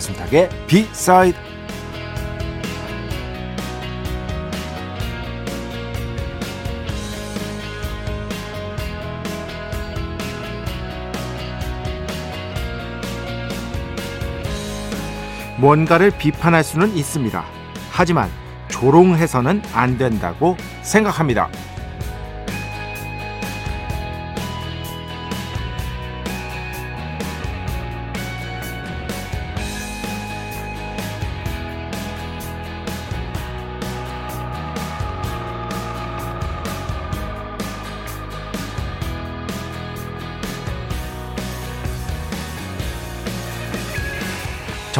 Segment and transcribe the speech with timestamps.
[0.00, 1.36] 배순탁의 비사이드
[15.58, 17.44] 뭔가를 비판할 수는 있습니다.
[17.90, 18.30] 하지만
[18.68, 21.50] 조롱해서는 안 된다고 생각합니다.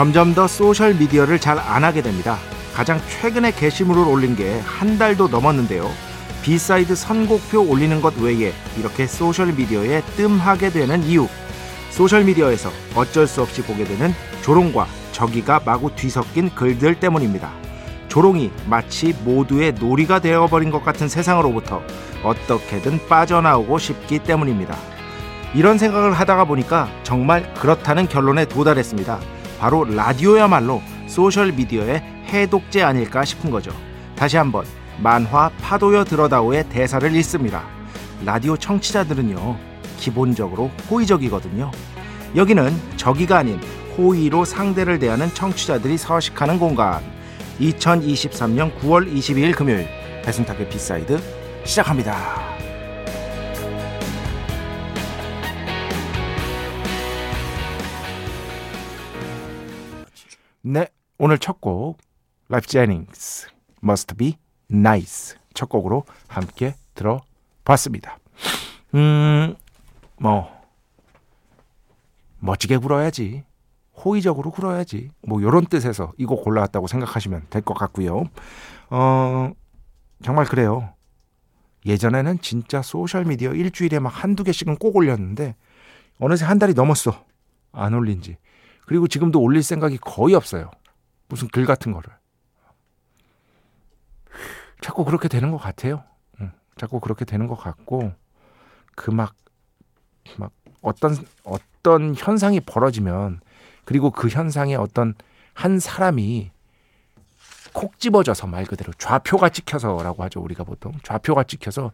[0.00, 2.38] 점점 더 소셜 미디어를 잘 안 하게 됩니다.
[2.74, 5.90] 가장 최근에 게시물을 올린 게 한 달도 넘었는데요.
[6.40, 11.28] B side 선곡표 올리는 것 외에 이렇게 소셜 미디어에 뜸하게 되는 이유.
[11.90, 17.50] 소셜 미디어에서 어쩔 수 없이 보게 되는 조롱과 적의가 마구 뒤섞인 글들 때문입니다.
[18.08, 21.82] 조롱이 마치 모두의 놀이가 되어버린 것 같은 세상으로부터
[22.24, 24.78] 어떻게든 빠져나오고 싶기 때문입니다.
[25.54, 29.20] 이런 생각을 하다가 보니까 정말 그렇다는 결론에 도달했습니다.
[29.60, 33.70] 바로 라디오야말로 소셜미디어의 해독제 아닐까 싶은 거죠.
[34.16, 34.64] 다시 한번
[34.98, 37.64] 만화 파도여 들어다오의 대사를 읽습니다.
[38.24, 39.56] 라디오 청취자들은요,
[39.98, 41.70] 기본적으로 호의적이거든요.
[42.36, 43.60] 여기는 적의가 아닌
[43.98, 47.02] 호의로 상대를 대하는 청취자들이 서식하는 공간.
[47.60, 49.86] 2023년 9월 22일 금요일
[50.24, 51.20] 배순탁의 B side
[51.64, 52.59] 시작합니다.
[60.62, 60.88] 네,
[61.18, 61.98] 오늘 첫 곡
[62.48, 63.48] 라이프 제닝스
[63.82, 64.36] Must Be
[64.70, 68.18] Nice 첫 곡으로 함께 들어봤습니다.
[68.94, 69.54] 음,
[70.18, 70.50] 뭐
[72.40, 73.44] 멋지게 굴어야지.
[74.04, 75.10] 호의적으로 굴어야지.
[75.26, 78.24] 뭐 요런 뜻에서 이곡 골라왔다고 생각하시면 될 것 같고요.
[78.90, 79.50] 어,
[80.22, 80.92] 정말 그래요.
[81.86, 85.54] 예전에는 진짜 소셜미디어 일주일에 막 한두 개씩은 꼭 올렸는데
[86.18, 87.24] 어느새 한 달이 넘었어.
[87.72, 88.36] 안 올린 지.
[88.90, 90.68] 그리고 지금도 올릴 생각이 거의 없어요.
[91.28, 92.10] 무슨 글 같은 거를.
[94.80, 96.02] 자꾸 그렇게 되는 것 같아요.
[96.40, 96.50] 응.
[96.76, 98.12] 자꾸 그렇게 되는 것 같고
[98.96, 99.32] 그막막
[100.82, 103.42] 어떤 어떤 현상이 벌어지면
[103.84, 105.14] 그리고 그 현상에 어떤
[105.54, 106.50] 한 사람이
[107.72, 111.92] 콕 집어져서 말 그대로 좌표가 찍혀서라고 하죠 우리가 보통 좌표가 찍혀서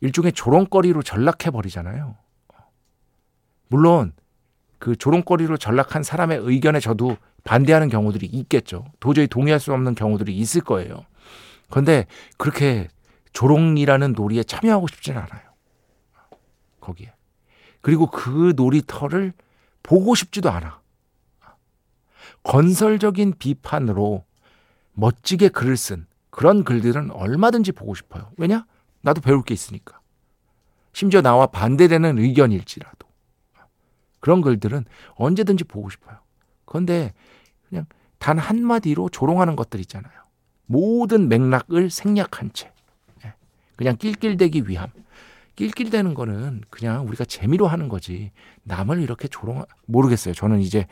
[0.00, 2.16] 일종의 조롱거리로 전락해 버리잖아요.
[3.68, 4.14] 물론
[4.78, 8.84] 그 조롱거리로 전락한 사람의 의견에 저도 반대하는 경우들이 있겠죠.
[9.00, 11.04] 도저히 동의할 수 없는 경우들이 있을 거예요.
[11.70, 12.06] 그런데
[12.36, 12.88] 그렇게
[13.32, 15.42] 조롱이라는 놀이에 참여하고 싶지는 않아요.
[16.80, 17.12] 거기에.
[17.80, 19.32] 그리고 그 놀이터를
[19.82, 20.80] 보고 싶지도 않아.
[22.42, 24.24] 건설적인 비판으로
[24.94, 28.30] 멋지게 글을 쓴 그런 글들은 얼마든지 보고 싶어요.
[28.36, 28.66] 왜냐?
[29.00, 30.00] 나도 배울 게 있으니까.
[30.92, 33.07] 심지어 나와 반대되는 의견일지라도.
[34.20, 34.84] 그런 글들은
[35.14, 36.18] 언제든지 보고 싶어요.
[36.64, 37.12] 그런데
[37.68, 37.86] 그냥
[38.18, 40.12] 단 한마디로 조롱하는 것들 있잖아요.
[40.66, 42.72] 모든 맥락을 생략한 채.
[43.24, 43.34] 예.
[43.76, 44.88] 그냥 낄낄대기 위함.
[45.56, 48.30] 낄낄대는 거는 그냥 우리가 재미로 하는 거지.
[48.64, 50.34] 남을 이렇게 조롱, 모르겠어요.
[50.34, 50.86] 저는 이제,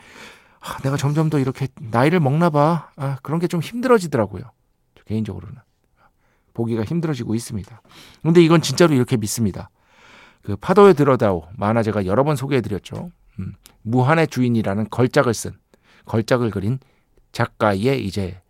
[0.59, 2.89] 아, 내가 점점 더 이렇게 나이를 먹나 봐.
[2.95, 4.43] 아, 그런 게 좀 힘들어지더라고요.
[5.05, 5.55] 개인적으로는.
[6.53, 7.81] 보기가 힘들어지고 있습니다.
[8.23, 9.69] 근데 이건 진짜로 이렇게 믿습니다.
[10.41, 13.11] 그 파도에 들어다오 만화제가 여러 번 소개해드렸죠.
[13.39, 15.51] 음, 무한의 주인이라는 걸작을 쓴
[16.05, 16.79] 걸작을 그린
[17.31, 18.41] 작가의 이제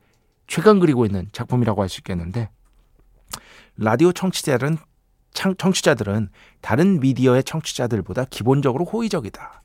[0.48, 2.50] 최근 그리고 있는 작품이라고 할 수 있겠는데
[3.76, 4.78] 라디오 청취자들은
[5.34, 6.30] 청취자들은
[6.62, 9.62] 다른 미디어의 청취자들보다 기본적으로 호의적이다.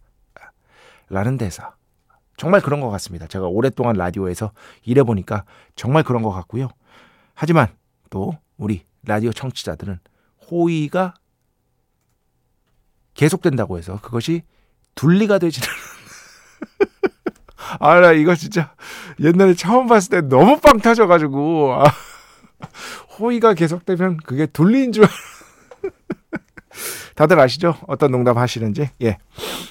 [1.08, 1.74] 라는 대사.
[2.36, 3.26] 정말 그런 것 같습니다.
[3.26, 4.52] 제가 오랫동안 라디오에서
[4.84, 5.44] 일해보니까
[5.76, 6.68] 정말 그런 것 같고요.
[7.34, 7.68] 하지만
[8.10, 9.98] 또 우리 라디오 청취자들은
[10.50, 11.14] 호의가
[13.14, 14.42] 계속된다고 해서 그것이
[14.94, 15.68] 둘리가 되지는
[17.80, 18.74] 아, 나 이거 진짜
[19.20, 21.84] 옛날에 처음 봤을 때 너무 빵 터져가지고, 아,
[23.18, 25.04] 호의가 계속되면 그게 둘린 줄.
[27.14, 27.76] 다들 아시죠?
[27.86, 28.90] 어떤 농담 하시는지.
[29.02, 29.18] 예.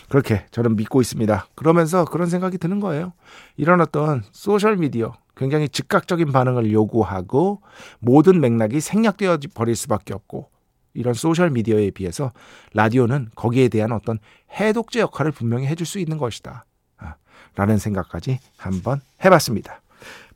[0.09, 1.47] 그렇게 저는 믿고 있습니다.
[1.55, 3.13] 그러면서 그런 생각이 드는 거예요.
[3.57, 7.61] 이런 어떤 소셜미디어, 굉장히 즉각적인 반응을 요구하고
[7.99, 10.49] 모든 맥락이 생략되어 버릴 수밖에 없고
[10.93, 12.31] 이런 소셜 미디어에 비해서
[12.73, 14.19] 라디오는 거기에 대한 어떤
[14.51, 16.65] 해독제 역할을 분명히 해줄 수 있는 것이다.
[16.97, 17.15] 아,
[17.55, 19.81] 라는 생각까지 한번 해봤습니다.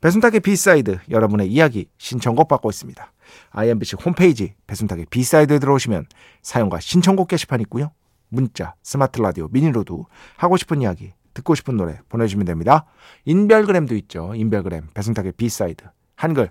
[0.00, 3.12] 배순탁의 B side 여러분의 이야기 신청곡 받고 있습니다.
[3.50, 6.06] IMBC 홈페이지 배순탁의 B side에 들어오시면
[6.42, 7.90] 사연과 신청곡 게시판 있고요.
[8.28, 10.06] 문자, 스마트 라디오, 미니로도
[10.36, 12.86] 하고 싶은 이야기, 듣고 싶은 노래 보내주시면 됩니다.
[13.24, 14.34] 인별그램도 있죠.
[14.34, 16.50] 인별그램 배순탁의 B side 한글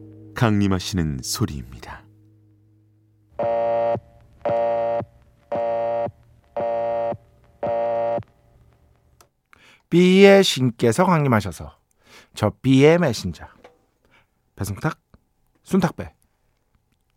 [0.35, 2.03] 강림하시는 소리입니다.
[9.89, 11.77] B의 신께서 강림하셔서
[12.33, 13.45] 저 B의 메신저
[14.55, 14.99] 배승탁,
[15.63, 16.13] 순탁배,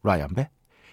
[0.02, 0.50] 라이언배,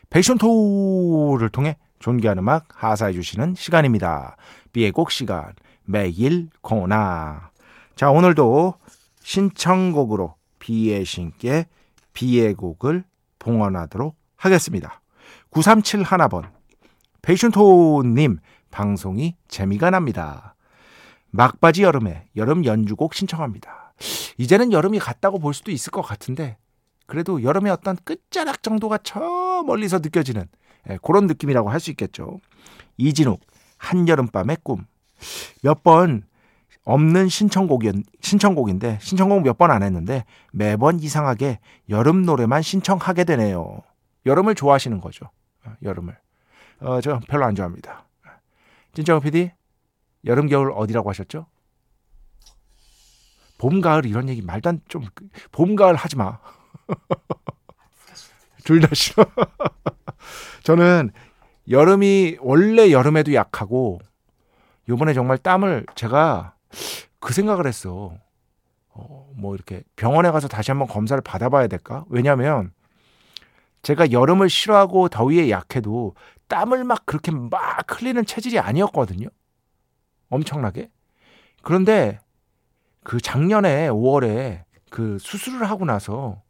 [0.10, 4.38] 패션토를 통해 존귀한 음악 하사해 주시는 시간입니다.
[4.74, 5.54] B의 곡 시간
[5.84, 7.52] 매일 코나
[7.96, 8.76] 자 오늘도
[9.22, 11.66] 신청곡으로 비의 신께
[12.14, 13.04] 비의 곡을
[13.40, 15.02] 봉헌하도록 하겠습니다.
[15.52, 16.52] 937 하나번
[17.22, 18.40] 페이션토님
[18.72, 20.56] 방송이 재미가 납니다.
[21.30, 23.94] 막바지 여름에 여름 연주곡 신청합니다.
[24.38, 26.58] 이제는 여름이 갔다고 볼 수도 있을 것 같은데
[27.06, 30.46] 그래도 여름의 어떤 끝자락 정도가 저 멀리서 느껴지는
[30.90, 32.40] 예, 그런 느낌이라고 할 수 있겠죠.
[32.98, 33.42] 이진욱
[33.78, 34.86] 한여름밤의 꿈.
[35.62, 36.24] 몇 번
[36.84, 37.92] 없는 신청곡이
[38.22, 43.82] 신청곡인데 신청곡 몇 번 안 했는데 매번 이상하게 여름 노래만 신청하게 되네요.
[44.26, 45.30] 여름을 좋아하시는 거죠.
[45.66, 46.18] 어, 여름을.
[46.82, 48.06] 어, 저 별로 안 좋아합니다.
[48.94, 49.52] 진정호 PD,
[50.26, 51.46] 여름, 겨울 어디라고 하셨죠?
[53.58, 55.06] 봄, 가을 이런 얘기 말도 안 좀,
[55.52, 56.40] 봄, 가을 하지 마.
[58.64, 59.26] 둘 다 싫어.
[60.64, 61.12] 저는
[61.70, 64.00] 여름이 원래 여름에도 약하고
[64.90, 66.56] 요번에 정말 땀을 제가
[67.20, 68.14] 그 생각을 했어.
[68.94, 72.06] 어, 뭐 이렇게 병원에 가서 다시 한번 검사를 받아봐야 될까?
[72.10, 72.74] 왜냐면
[73.84, 76.16] 제가 여름을 싫어하고 더위에 약해도
[76.48, 79.28] 땀을 막 그렇게 막 흘리는 체질이 아니었거든요.
[80.30, 80.90] 엄청나게.
[81.62, 82.20] 그런데
[83.04, 86.42] 그 작년에 5월에 그 수술을 하고 나서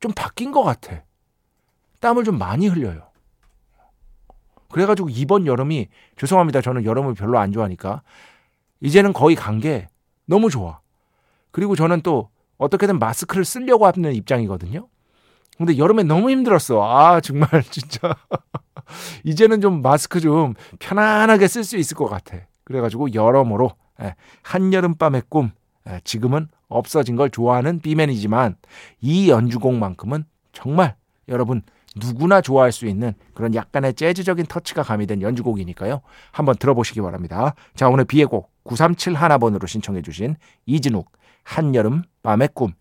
[0.00, 1.02] 좀 바뀐 것 같아.
[2.00, 3.08] 땀을 좀 많이 흘려요.
[4.70, 6.60] 그래가지고 이번 여름이 죄송합니다.
[6.60, 8.02] 저는 여름을 별로 안 좋아하니까
[8.80, 9.88] 이제는 거의 간 게
[10.26, 10.80] 너무 좋아.
[11.50, 14.88] 그리고 저는 또 어떻게든 마스크를 쓰려고 하는 입장이거든요.
[15.56, 16.82] 근데 여름에 너무 힘들었어.
[16.82, 18.14] 아, 정말 진짜.
[19.24, 22.36] 이제는 좀 마스크 좀 편안하게 쓸 수 있을 것 같아.
[22.64, 23.70] 그래가지고 여러모로
[24.02, 25.50] 예, 한여름밤의 꿈
[25.88, 28.56] 예, 지금은 없어진 걸 좋아하는 B맨이지만
[29.00, 30.96] 이 연주곡만큼은 정말
[31.28, 31.62] 여러분
[32.00, 36.00] 누구나 좋아할 수 있는 그런 약간의 재즈적인 터치가 가미된 연주곡이니까요.
[36.32, 37.54] 한번 들어보시기 바랍니다.
[37.74, 40.36] 자, 오늘 B의 곡 937 하나번으로 신청해 주신
[40.66, 41.10] 이진욱
[41.44, 42.72] 한여름 밤의 꿈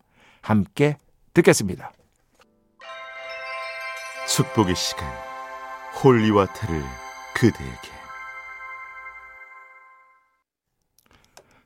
[0.42, 0.98] 함께
[1.34, 1.92] 듣겠습니다.
[4.28, 5.08] 축복의 시간
[6.04, 6.84] holy water를
[7.34, 7.98] 그대에게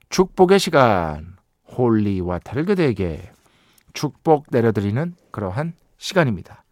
[0.09, 1.37] 축복의 시간
[1.77, 3.31] holy water를 그대에게
[3.93, 6.63] 축복 내려드리는 그러한 시간입니다.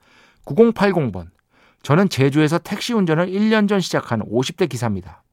[0.50, 1.30] 9080번
[1.84, 5.24] 저는 제주에서 택시 운전을 1년 전 시작한 50대 기사입니다.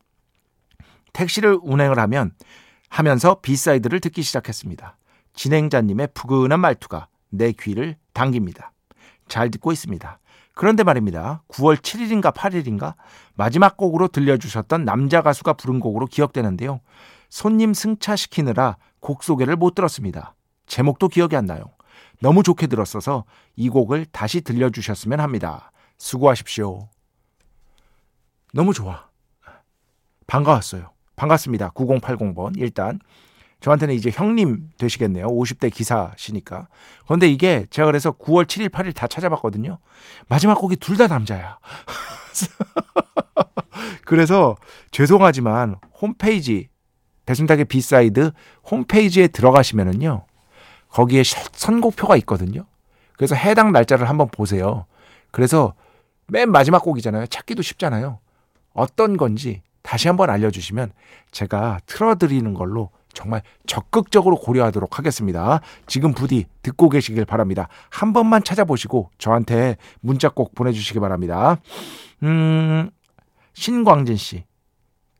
[1.12, 2.32] 택시를 운행을 하면
[2.88, 4.96] 하면서 B side를 듣기 시작했습니다.
[5.34, 8.72] 진행자님의 푸근한 말투가 내 귀를 당깁니다.
[9.28, 10.18] 잘 듣고 있습니다.
[10.54, 11.42] 그런데 말입니다.
[11.48, 12.94] 9월 7일인가 8일인가
[13.34, 16.80] 마지막 곡으로 들려주셨던 남자 가수가 부른 곡으로 기억되는데요.
[17.28, 20.34] 손님 승차시키느라 곡 소개를 못 들었습니다.
[20.66, 21.75] 제목도 기억이 안 나요.
[22.20, 23.24] 너무 좋게 들었어서
[23.56, 25.70] 이 곡을 다시 들려주셨으면 합니다.
[25.98, 26.88] 수고하십시오.
[28.52, 29.06] 너무 좋아.
[30.26, 30.90] 반가웠어요.
[31.16, 31.70] 반갑습니다.
[31.70, 32.54] 9080번.
[32.58, 32.98] 일단
[33.60, 35.26] 저한테는 이제 형님 되시겠네요.
[35.28, 36.68] 50대 기사시니까.
[37.04, 39.78] 그런데 이게 제가 그래서 9월 7일, 8일 다 찾아봤거든요.
[40.28, 41.58] 마지막 곡이 둘 다 남자야.
[44.04, 44.56] 그래서
[44.90, 46.68] 죄송하지만 홈페이지
[47.24, 48.32] 배순탁의 B side
[48.70, 50.25] 홈페이지에 들어가시면은요.
[50.96, 52.64] 거기에 선곡표가 있거든요.
[53.18, 54.86] 그래서 해당 날짜를 한번 보세요.
[55.30, 55.74] 그래서
[56.26, 57.26] 맨 마지막 곡이잖아요.
[57.26, 58.18] 찾기도 쉽잖아요.
[58.72, 60.92] 어떤 건지 다시 한번 알려주시면
[61.32, 65.60] 제가 틀어드리는 걸로 정말 적극적으로 고려하도록 하겠습니다.
[65.86, 67.68] 지금 부디 듣고 계시길 바랍니다.
[67.90, 71.58] 한 번만 찾아보시고 저한테 문자 꼭 보내주시기 바랍니다.
[72.22, 72.88] 음,
[73.52, 74.44] 신광진 씨.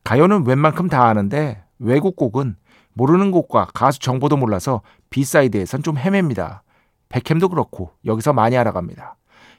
[0.04, 2.56] 가요는 웬만큼 다 아는데 외국 곡은
[2.97, 6.62] 모르는 곡과 가수 정보도 몰라서 비사이드에선 좀 헤맵니다.
[7.11, 9.17] 백햄도 그렇고 여기서 많이 알아갑니다.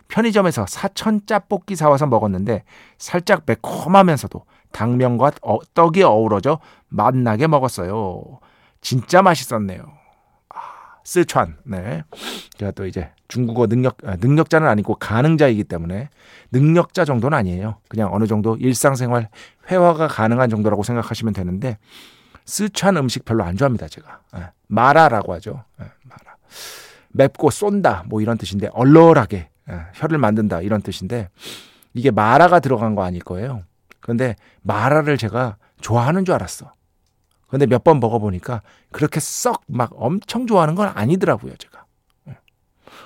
[0.07, 2.63] 편의점에서 사천 짜볶이 사와서 먹었는데
[2.97, 8.39] 살짝 매콤하면서도 당면과 어, 떡이 어우러져 맛나게 먹었어요.
[8.81, 9.83] 진짜 맛있었네요.
[10.49, 10.59] 아,
[11.03, 11.57] 스촨.
[11.65, 12.03] 네.
[12.57, 16.09] 제가 또 이제 중국어 능력 아, 능력자는 아니고 가능자이기 때문에
[16.51, 17.77] 능력자 정도는 아니에요.
[17.87, 19.29] 그냥 어느 정도 일상생활
[19.69, 21.77] 회화가 가능한 정도라고 생각하시면 되는데
[22.47, 24.21] 스촨 음식 별로 안 좋아합니다, 제가.
[24.33, 24.49] 네.
[24.67, 25.63] 마라라고 하죠.
[25.77, 26.37] 네, 마라.
[27.09, 31.29] 맵고 쏜다 뭐 이런 뜻인데 얼얼하게 예, 혀를 만든다 이런 뜻인데
[31.93, 33.63] 이게 마라가 들어간 거 아닐 거예요.
[33.99, 36.71] 그런데 마라를 제가 좋아하는 줄 알았어.
[37.49, 38.61] 근데 몇 번 먹어보니까
[38.91, 41.85] 그렇게 썩 막 엄청 좋아하는 건 아니더라고요, 제가.
[42.29, 42.37] 예.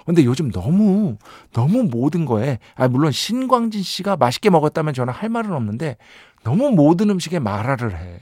[0.05, 1.17] 근데 요즘 너무,
[1.53, 5.97] 너무 모든 거에, 아, 물론 신광진 씨가 맛있게 먹었다면 저는 할 말은 없는데
[6.43, 8.19] 너무 모든 음식에 마라를 해.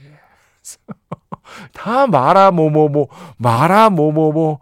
[1.72, 4.60] 다 마라, 뭐, 뭐, 뭐, 마라, 뭐, 뭐, 뭐.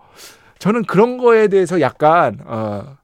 [0.58, 2.96] 저는 그런 거에 대해서 약간, 어,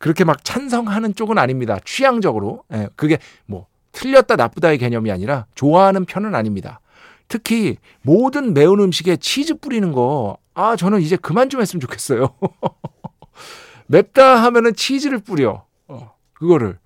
[0.00, 1.78] 그렇게 막 찬성하는 쪽은 아닙니다.
[1.84, 2.64] 취향적으로.
[2.72, 6.80] 예, 그게 뭐 틀렸다 나쁘다의 개념이 아니라 좋아하는 편은 아닙니다.
[7.28, 12.30] 특히 모든 매운 음식에 치즈 뿌리는 거, 아, 저는 이제 그만 좀 했으면 좋겠어요.
[13.86, 15.64] 맵다 하면은 치즈를 뿌려.
[15.86, 16.78] 어, 그거를.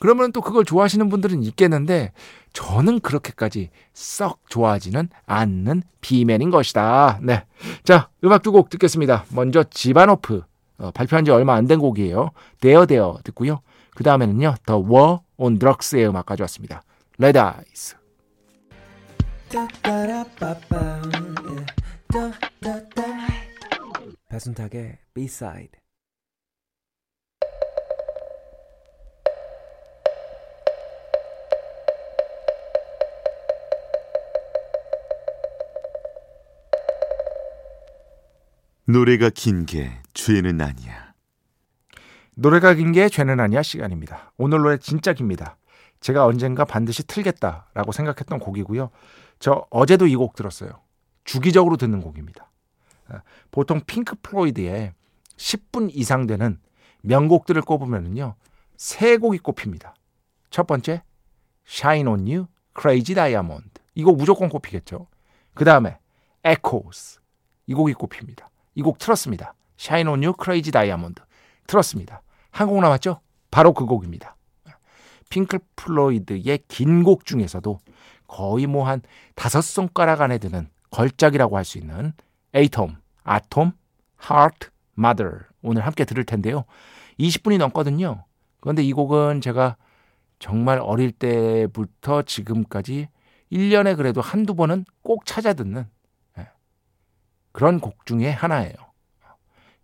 [0.00, 2.12] 그러면 또 그걸 좋아하시는 분들은 있겠는데,
[2.52, 7.20] 저는 그렇게까지 썩 좋아하지는 않는 비맨인 것이다.
[7.22, 7.44] 네.
[7.84, 9.24] 자, 음악 두 곡 듣겠습니다.
[9.30, 10.42] 먼저 지바노프.
[10.78, 12.30] 어, 발표한 지 얼마 안 된 곡이에요.
[12.60, 13.60] 데어 데어 듣고요.
[13.94, 14.54] 그 다음에는요.
[14.64, 16.82] The War on Drugs의 음악 가져왔습니다.
[17.18, 17.96] Red Eyes.
[24.28, 25.72] 배순탁의 B-side
[38.88, 41.12] 노래가 긴 게 죄는 아니야.
[42.36, 44.32] 노래가 긴 게 죄는 아니야 시간입니다.
[44.38, 45.58] 오늘 노래 진짜 깁니다.
[46.00, 48.90] 제가 언젠가 반드시 틀겠다라고 생각했던 곡이고요.
[49.40, 50.70] 저 어제도 이 곡 들었어요.
[51.24, 52.50] 주기적으로 듣는 곡입니다.
[53.08, 54.94] 아, 보통 핑크 플로이드의
[55.36, 56.58] 10분 이상 되는
[57.02, 58.36] 명곡들을 꼽으면요.
[58.78, 59.94] 세 곡이 꼽힙니다.
[60.50, 61.02] 첫 번째,
[61.66, 62.46] Shine on You,
[62.80, 63.68] Crazy Diamond.
[63.94, 65.08] 이곡 무조건 꼽히겠죠.
[65.54, 65.98] 그 다음에
[66.42, 67.20] Echoes.
[67.66, 68.48] 이 곡이 꼽힙니다.
[68.78, 69.54] 이 곡 틀었습니다.
[69.78, 71.20] Shine on You, Crazy Diamond.
[71.66, 72.22] 틀었습니다.
[72.50, 73.20] 한 곡 남았죠?
[73.50, 74.36] 바로 그 곡입니다.
[75.30, 77.78] 핑크 플로이드의 긴 곡 중에서도
[78.26, 79.02] 거의 뭐 한
[79.34, 82.12] 다섯 손가락 안에 드는 걸작이라고 할 수 있는
[82.54, 83.72] Atom, Atom,
[84.16, 85.24] Heart, Mother
[85.62, 86.64] 오늘 함께 들을 텐데요.
[87.20, 88.24] 20분이 넘거든요.
[88.60, 89.76] 그런데 이 곡은 제가
[90.38, 93.08] 정말 어릴 때부터 지금까지
[93.52, 95.86] 1년에 그래도 한두 번은 꼭 찾아 듣는
[97.58, 98.72] 그런 곡 중에 하나예요.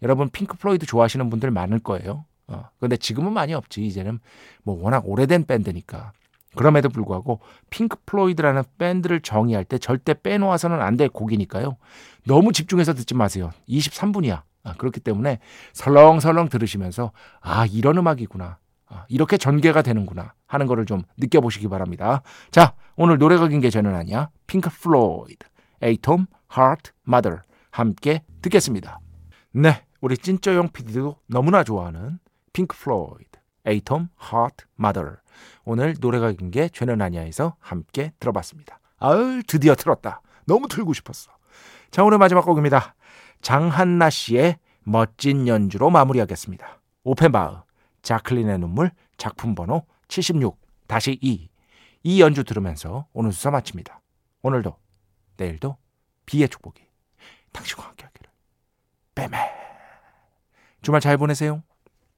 [0.00, 2.24] 여러분 핑크 플로이드 좋아하시는 분들 많을 거예요.
[2.46, 3.84] 어, 근데 지금은 많이 없지.
[3.84, 4.20] 이제는
[4.62, 6.12] 뭐 워낙 오래된 밴드니까.
[6.54, 7.40] 그럼에도 불구하고
[7.70, 11.76] 핑크 플로이드라는 밴드를 정의할 때 절대 빼놓아서는 안 될 곡이니까요.
[12.28, 13.50] 너무 집중해서 듣지 마세요.
[13.68, 14.42] 23분이야.
[14.62, 15.40] 아, 그렇기 때문에
[15.72, 18.58] 설렁설렁 들으시면서 아 이런 음악이구나.
[18.86, 22.22] 아, 이렇게 전개가 되는구나 하는 거를 좀 느껴보시기 바랍니다.
[22.52, 24.28] 자 오늘 노래가 긴 게 죄는 아니야.
[24.46, 25.44] 핑크 플로이드,
[25.82, 27.38] Atom, Heart, Mother
[27.74, 29.00] 함께 듣겠습니다.
[29.50, 32.20] 네, 우리 찐쩌용 PD도 너무나 좋아하는
[32.52, 35.16] 핑크 플로이드, Atom, Heart, Mother.
[35.64, 38.78] 오늘 노래가 긴 게 죄는 아니야에서 함께 들어봤습니다.
[38.98, 40.22] 아유, 드디어 틀었다.
[40.46, 41.32] 너무 틀고 싶었어.
[41.90, 42.94] 자, 오늘 마지막 곡입니다.
[43.40, 46.80] 장한나 씨의 멋진 연주로 마무리하겠습니다.
[47.02, 47.56] 오펜바흐,
[48.02, 51.48] 자클린의 눈물, 작품 번호 76, 다시 2.
[52.04, 54.00] 이 연주 들으면서 오늘 수사 마칩니다.
[54.42, 54.76] 오늘도,
[55.38, 55.76] 내일도
[56.24, 56.83] 비의 축복이
[57.54, 58.30] 당신과 함께 하기를.
[59.14, 59.38] 빼매.
[60.82, 61.62] 주말 잘 보내세요.